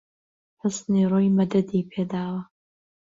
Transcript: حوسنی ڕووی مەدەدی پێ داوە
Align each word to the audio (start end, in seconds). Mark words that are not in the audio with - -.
حوسنی 0.61 1.03
ڕووی 1.11 1.29
مەدەدی 1.37 1.87
پێ 1.91 2.01
داوە 2.11 2.41